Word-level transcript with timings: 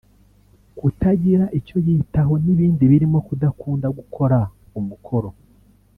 kutagira 0.77 1.45
icyo 1.59 1.77
yitaho 1.85 2.33
n’ibindi 2.43 2.83
birimo 2.91 3.19
kudakunda 3.27 3.87
gukora 3.97 4.37
umukoro 4.79 5.29